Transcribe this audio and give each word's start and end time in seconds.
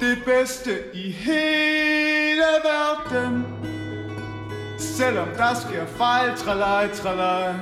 det 0.00 0.22
bedste 0.24 0.70
i 0.94 1.10
hele 1.10 2.50
verden. 2.64 3.46
Selvom 4.78 5.28
der 5.36 5.54
sker 5.54 5.86
fejl, 5.86 6.36
tralaj, 6.36 6.88
tralaj. 6.88 7.54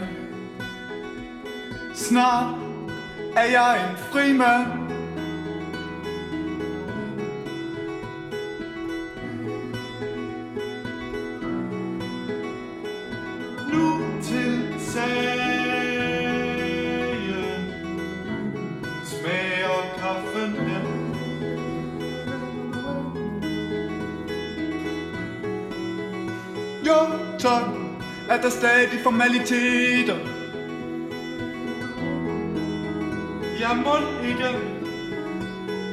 Snart 1.94 2.54
er 3.36 3.44
jeg 3.44 3.90
en 3.90 3.96
fri 3.96 4.32
mand 4.32 4.87
stadig 28.58 29.00
formaliteter 29.02 30.16
Jeg 33.60 33.74
må 33.84 33.94
ikke 34.28 34.50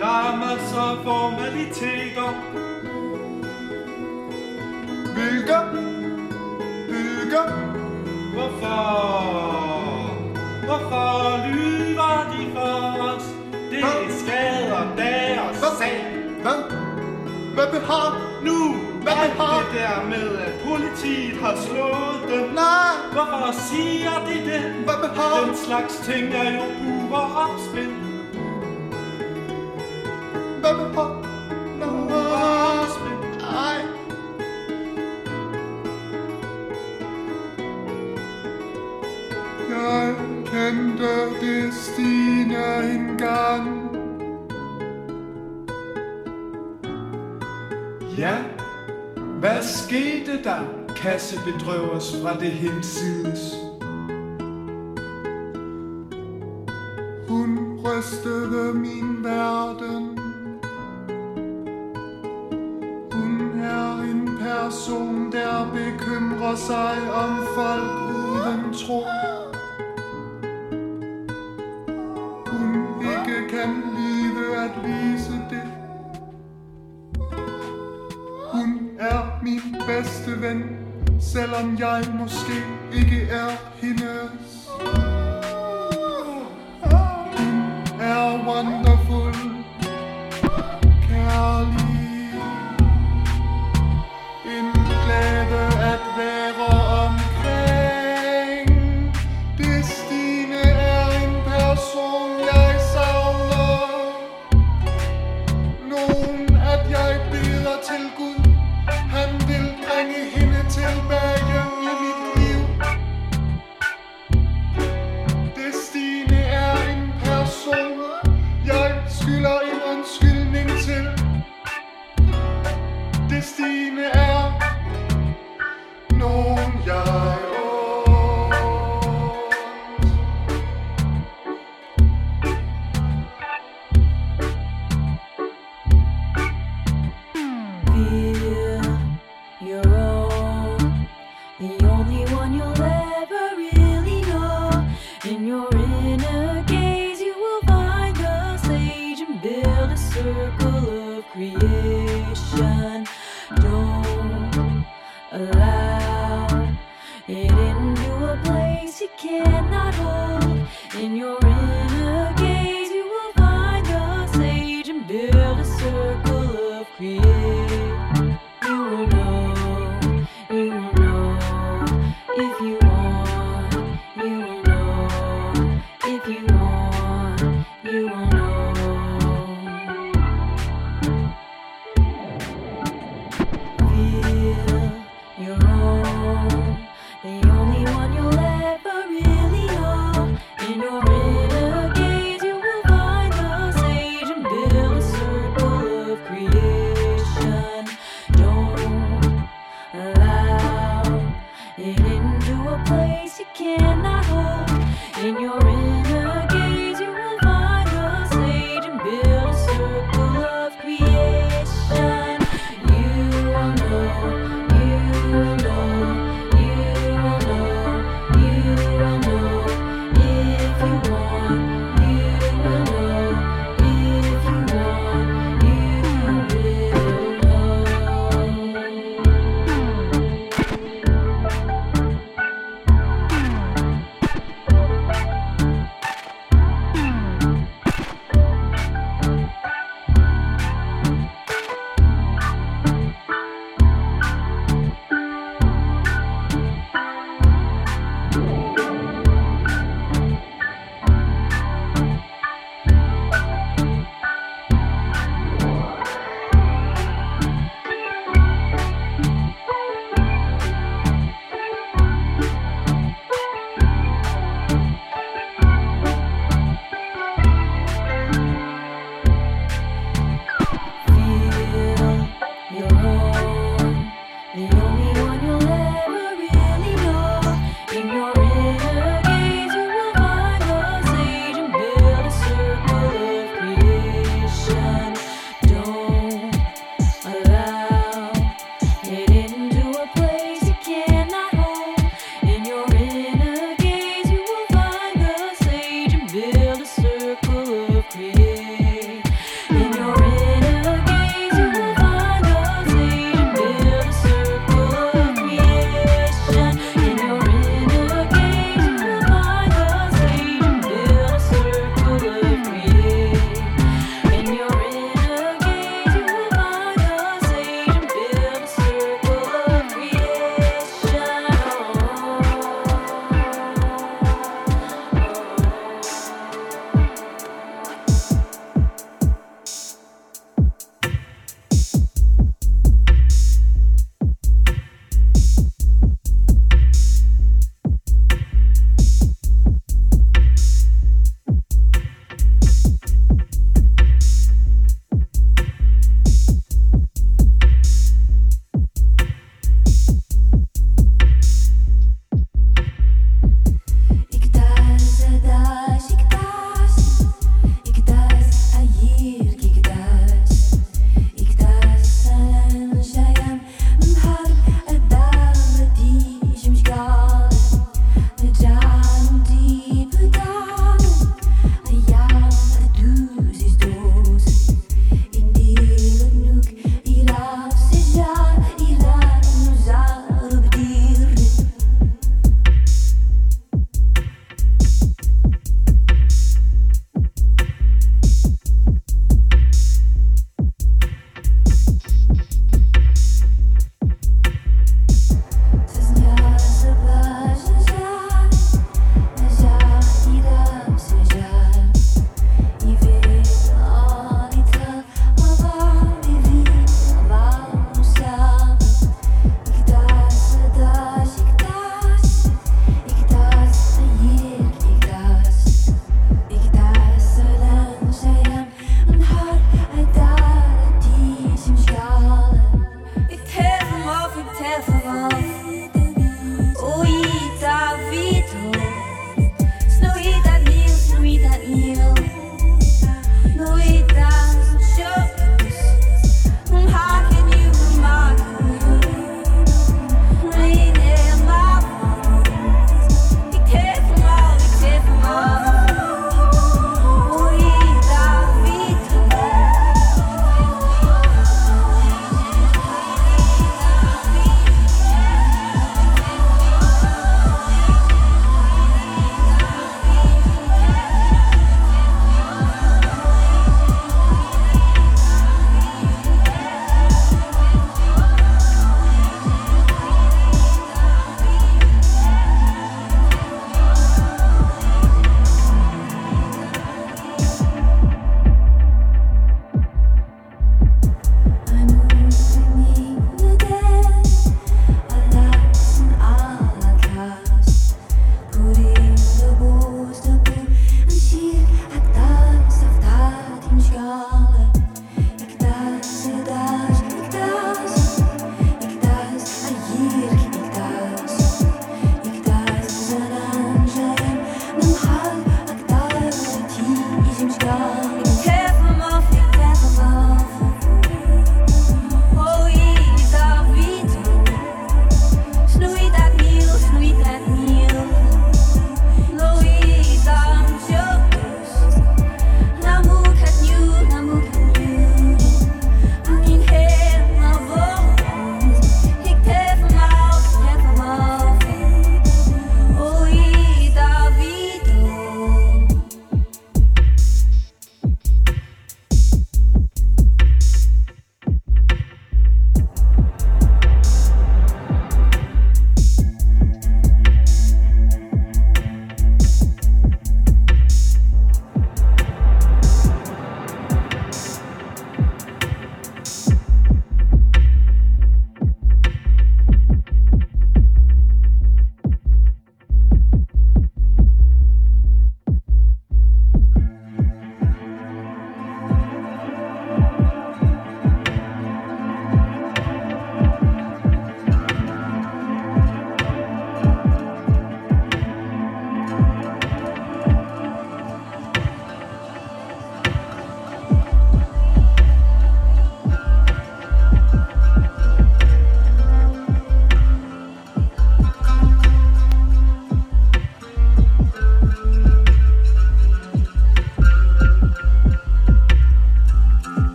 Der 0.00 0.14
er 0.28 0.36
masser 0.36 0.80
af 0.80 1.04
formaliteter 1.04 2.28
Bygge 5.14 5.58
Bygge 6.88 7.42
Hvorfor 8.34 8.80
Hvorfor 10.64 11.48
lyver 11.52 12.16
de 12.32 12.52
for 12.54 13.02
os 13.02 13.24
Det 13.70 13.78
Hva? 13.78 14.18
skader 14.18 14.94
deres 14.96 15.58
Hva? 15.58 15.70
sag 15.78 15.96
Hvad? 16.42 16.60
Hvad 17.54 17.80
har 17.80 18.20
nu? 18.44 18.74
Hvad 19.02 19.12
behar? 19.12 19.70
Det 19.72 19.80
der 19.80 20.04
med 20.08 20.38
at 20.38 20.52
politiet 20.68 21.36
har 21.40 21.56
slået 21.56 22.15
den 22.30 22.54
Nej 22.54 22.92
Hvorfor 23.12 23.52
siger 23.52 24.24
de 24.26 24.50
det? 24.50 24.62
Hvad 24.84 24.98
med 25.02 25.08
ham? 25.08 25.48
Den 25.48 25.56
slags 25.56 25.96
ting 25.98 26.34
er 26.34 26.50
jo 26.56 26.62
buber 26.82 27.24
opspind 27.44 27.92
Hvad 30.60 30.74
med 30.74 30.94
ham? 30.94 31.16
Jeg 39.70 40.14
kendte 40.46 41.40
det 41.40 41.74
Stine 41.74 42.92
engang 42.94 43.96
Ja, 48.18 48.36
hvad 49.40 49.62
skete 49.62 50.42
der? 50.44 50.85
kassebedrøv 51.06 51.90
os 51.90 52.16
fra 52.22 52.40
det 52.40 52.50
hinsides. 52.50 53.65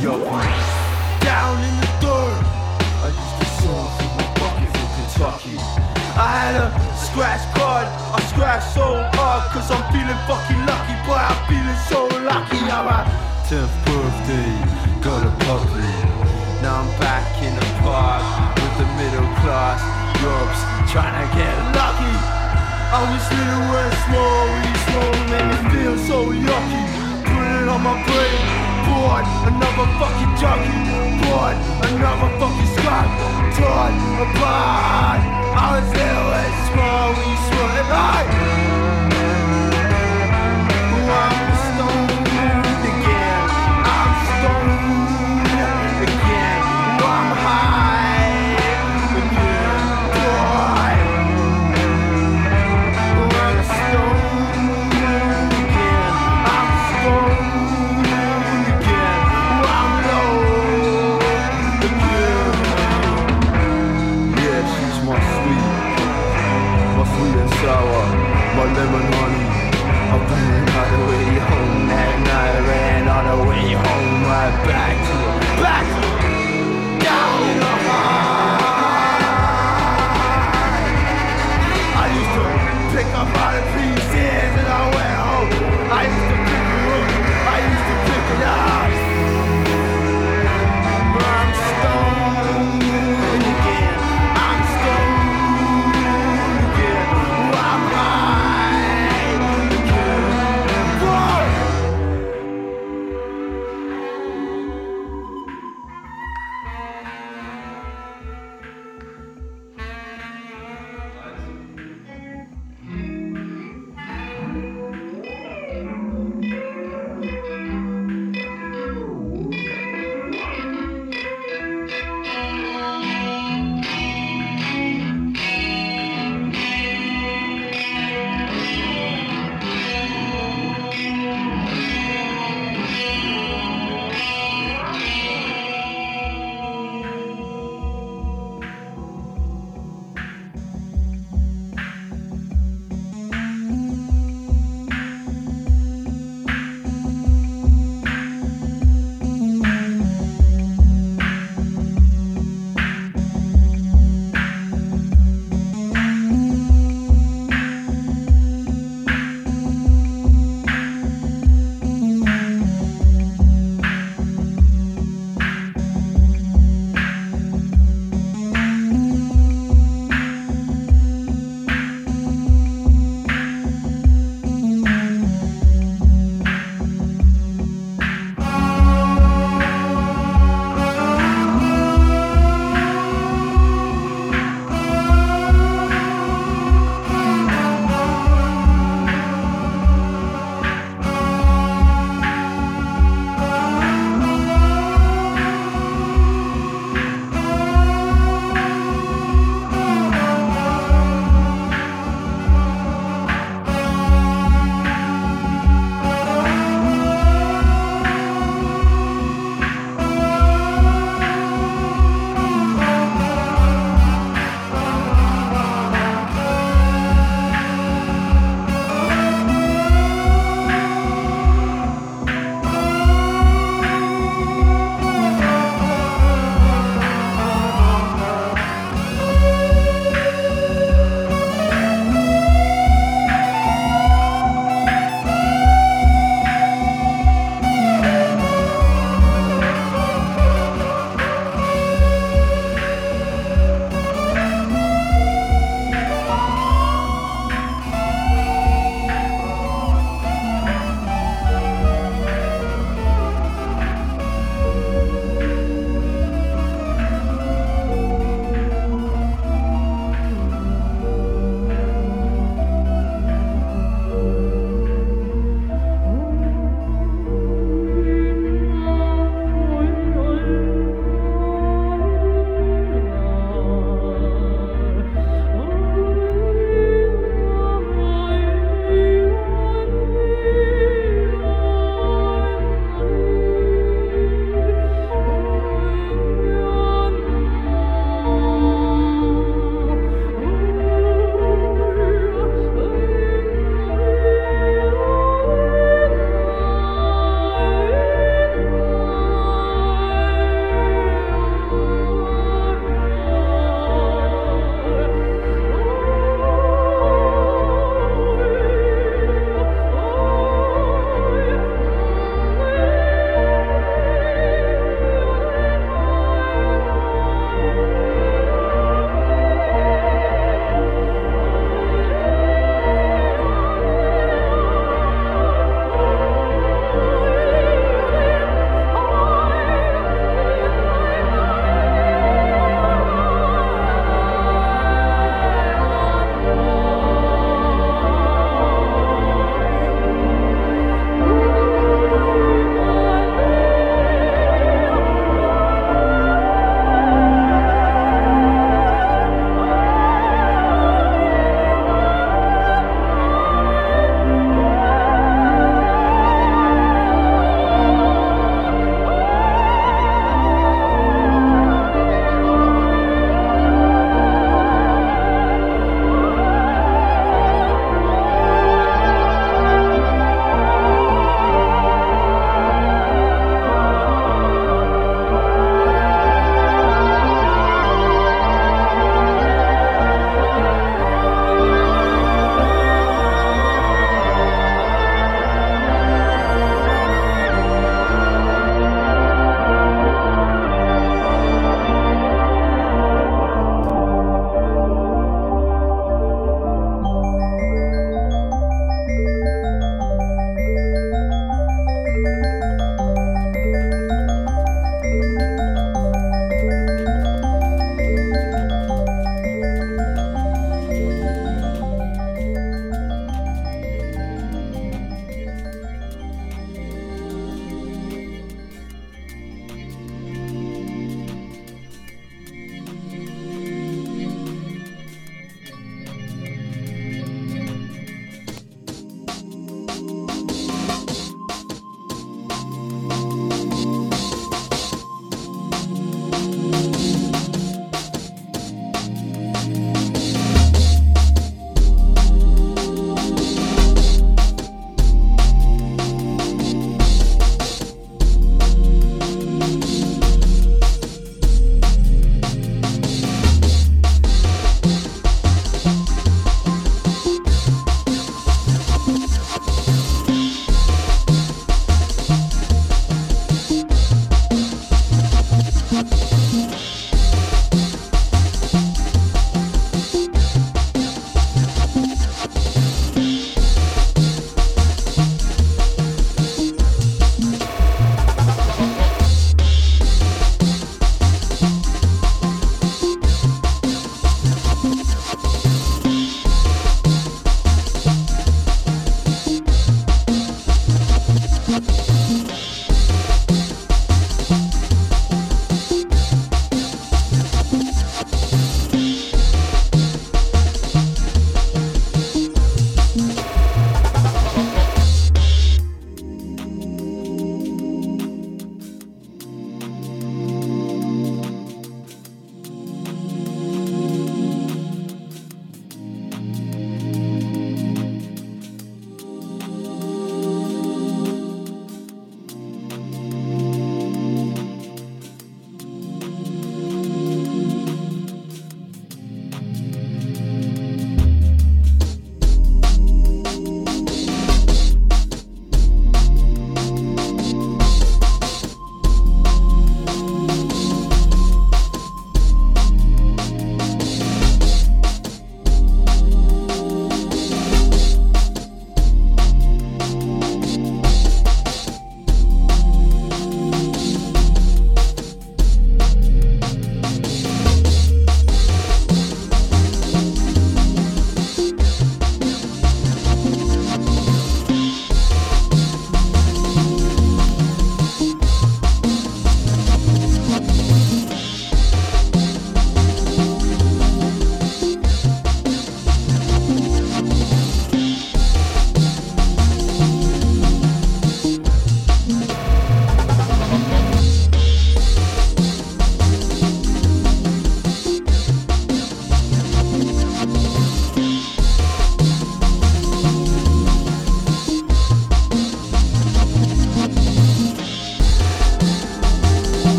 Yo, 0.00 0.16
down 1.20 1.60
in 1.60 1.76
the 1.76 1.90
dirt. 2.00 2.40
I 3.04 3.12
used 3.12 3.36
to 3.36 3.48
song 3.60 3.84
from 4.00 4.16
a 4.16 4.26
bucket 4.40 4.72
from 4.72 4.88
Kentucky. 4.96 5.60
I 6.16 6.40
had 6.40 6.56
a 6.56 6.72
scratch 6.96 7.44
card, 7.52 7.84
I 7.84 8.18
scratched 8.32 8.72
so 8.72 8.96
hard, 9.12 9.44
cause 9.52 9.68
I'm 9.68 9.84
feeling 9.92 10.16
fucking 10.24 10.64
lucky, 10.64 10.96
boy, 11.04 11.20
I'm 11.20 11.36
feeling 11.52 11.80
so 11.92 12.08
lucky. 12.24 12.64
I'm 12.72 12.88
a 12.88 13.04
10th 13.44 13.76
birthday, 13.84 14.48
got 15.04 15.20
a 15.20 15.32
puppy. 15.44 15.92
Now 16.64 16.80
I'm 16.80 16.88
back 16.96 17.28
in 17.44 17.52
the 17.52 17.68
park 17.84 18.24
with 18.56 18.74
the 18.80 18.88
middle 18.96 19.28
class, 19.44 19.84
Europe's 20.24 20.64
trying 20.88 21.12
to 21.12 21.28
get 21.36 21.52
lucky. 21.76 22.16
I 22.88 23.04
was 23.04 23.24
little 23.36 23.68
and 23.84 23.96
small, 24.08 24.48
really 24.48 24.80
small, 24.88 25.12
made 25.28 25.48
me 25.52 25.60
feel 25.76 25.96
so 26.08 26.18
yucky. 26.32 26.84
Put 27.20 27.44
it 27.60 27.68
on 27.68 27.82
my 27.84 28.00
brain 28.08 28.59
bored, 28.90 29.26
another 29.46 29.86
fucking 29.98 30.34
junkie. 30.40 30.82
Bored, 31.22 31.56
another 31.86 32.30
fucking 32.38 32.70
Scott, 32.74 33.08
torn 33.54 33.94
apart 34.26 35.20
I 35.52 35.66
was 35.78 35.88
little 35.94 36.30
and 36.42 36.54
small, 36.68 37.08
we 37.18 37.28
small 37.46 37.70
and 37.80 37.92
I 37.92 38.89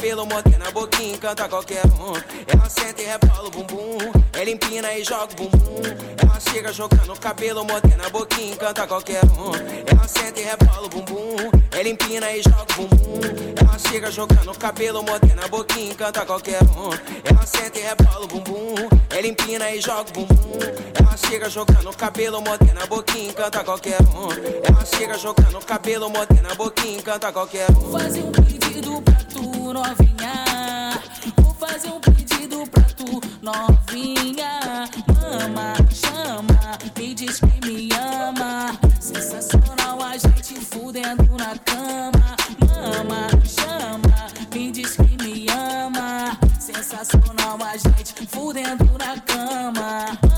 cabelo, 0.00 0.24
mordendo 0.24 0.66
a 0.66 0.70
boquinha, 0.70 1.14
encanta 1.14 1.46
qualquer 1.46 1.84
um. 1.84 2.14
Ela 2.46 2.70
senta 2.70 3.02
e 3.02 3.04
rebola 3.04 3.48
o 3.48 3.50
bumbum. 3.50 3.98
Ela 4.32 4.50
empina 4.50 4.94
e 4.94 5.04
joga 5.04 5.30
o 5.34 5.36
bumbum. 5.36 5.82
Ela 6.16 6.40
chega 6.40 6.72
jogando 6.72 7.12
o 7.12 7.20
cabelo, 7.20 7.62
mordendo 7.66 8.02
a 8.02 8.08
boquinha, 8.08 8.54
encanta 8.54 8.86
qualquer 8.86 9.22
um. 9.24 9.52
Ela 9.86 10.08
senta 10.08 10.40
e 10.40 10.44
rebola 10.44 10.86
o 10.86 10.88
bumbum. 10.88 11.36
Ela 11.70 11.88
empina 11.90 12.32
e 12.32 12.42
joga 12.42 12.62
o 12.62 12.88
bumbum. 12.88 13.20
Ela 13.60 13.78
chega 13.78 14.10
jogando 14.10 14.50
o 14.50 14.58
cabelo, 14.58 15.02
mordendo 15.02 15.44
a 15.44 15.48
boquinha, 15.48 15.92
encanta 15.92 16.24
qualquer 16.24 16.62
um. 16.62 16.90
Ela 17.22 17.44
senta 17.44 17.78
e 17.78 17.82
rebola 17.82 18.24
o 18.24 18.26
bumbum. 18.26 18.74
Ela 19.10 19.26
empina 19.26 19.70
e 19.70 19.82
joga 19.82 20.08
o 20.08 20.12
bumbum. 20.14 20.58
Ela 20.98 21.16
chega 21.18 21.50
jogando 21.50 21.90
o 21.90 21.94
cabelo, 21.94 22.40
mordendo 22.40 22.82
a 22.82 22.86
boquinha, 22.86 23.28
encanta 23.28 23.62
qualquer 23.62 24.00
um. 24.00 24.30
Ela 24.64 24.84
chega 24.86 25.18
jogando 25.18 25.58
o 25.58 25.64
cabelo, 25.66 26.08
mordendo 26.08 26.50
a 26.50 26.54
boquinha, 26.54 26.96
encanta 26.96 27.30
qualquer 27.30 27.70
um. 27.72 27.92
Fazer 27.92 28.22
um 28.22 28.69
pedido 28.80 29.02
pra 29.02 29.14
tu, 29.14 29.72
novinha. 29.72 30.98
Vou 31.36 31.54
fazer 31.54 31.88
um 31.88 32.00
pedido 32.00 32.66
pra 32.70 32.82
tu, 32.82 33.20
novinha. 33.42 34.88
Mama, 35.06 35.74
chama, 35.90 36.78
me 36.96 37.14
diz 37.14 37.40
que 37.40 37.66
me 37.66 37.88
ama. 37.94 38.72
Sensacional 38.98 40.02
a 40.02 40.16
gente 40.16 40.54
fudendo 40.64 41.36
na 41.36 41.58
cama. 41.58 42.36
Mama, 42.60 43.28
chama, 43.44 44.26
me 44.54 44.70
diz 44.72 44.96
que 44.96 45.22
me 45.22 45.46
ama. 45.50 46.38
Sensacional 46.58 47.58
a 47.62 47.76
gente 47.76 48.26
fudendo 48.28 48.98
na 48.98 49.20
cama. 49.20 50.29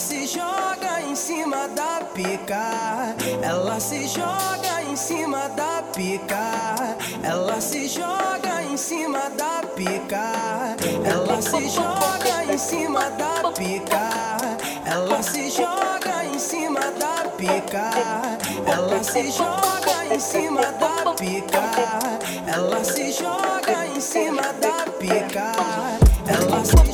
Se 0.00 0.26
joga 0.26 1.02
em 1.02 1.14
cima 1.14 1.68
da 1.68 2.00
pica. 2.14 3.14
Ela 3.42 3.78
se 3.78 4.08
joga 4.08 4.82
em 4.90 4.96
cima 4.96 5.48
da 5.50 5.82
pica. 5.94 6.96
Ela 7.22 7.60
se 7.60 7.86
joga 7.86 8.62
em 8.62 8.76
cima 8.78 9.28
da 9.36 9.60
pica. 9.76 10.76
Ela 11.04 11.42
se 11.42 11.68
joga 11.68 12.44
em 12.50 12.56
cima 12.56 13.10
da 13.10 13.50
pica. 13.50 14.08
Ela 14.86 15.22
se 15.22 15.50
joga 15.50 16.24
em 16.24 16.38
cima 16.38 16.80
da 16.98 17.28
pica. 17.36 17.90
Ela 18.66 19.04
se 19.04 19.30
joga 19.30 20.14
em 20.14 20.18
cima 20.18 20.62
da 20.80 21.12
pica. 21.12 21.62
Ela 22.46 22.84
se 22.84 23.12
joga 23.12 23.86
em 23.86 24.00
cima 24.00 24.52
da 24.62 24.90
pica. 24.98 25.52
Ela 26.26 26.64
se 26.64 26.90